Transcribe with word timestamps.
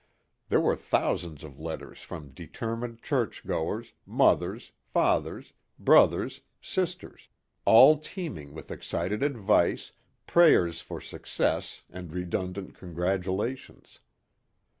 There 0.49 0.59
were 0.59 0.75
thousands 0.75 1.43
of 1.43 1.59
letters 1.59 2.01
from 2.01 2.31
determined 2.31 3.03
church 3.03 3.45
goers, 3.45 3.93
mothers, 4.07 4.71
fathers, 4.83 5.53
brothers, 5.77 6.41
sisters, 6.59 7.29
all 7.65 7.99
teeming 7.99 8.55
with 8.55 8.71
excited 8.71 9.21
advice, 9.21 9.91
prayers 10.25 10.81
for 10.81 11.01
success 11.01 11.83
and 11.91 12.11
redundant 12.11 12.73
congratulations. 12.73 13.99